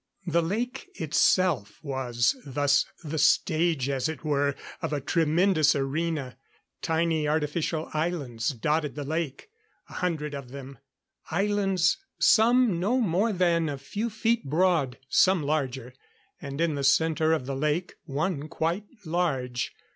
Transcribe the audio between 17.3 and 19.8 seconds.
of the lake, one quite large.